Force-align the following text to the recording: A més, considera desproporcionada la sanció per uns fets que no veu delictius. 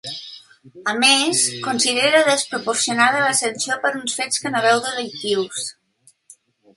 A 0.91 0.93
més, 1.01 1.41
considera 1.67 2.21
desproporcionada 2.29 3.19
la 3.27 3.35
sanció 3.41 3.77
per 3.85 3.91
uns 3.99 4.15
fets 4.21 4.43
que 4.47 4.53
no 4.57 4.65
veu 4.69 4.81
delictius. 4.87 5.67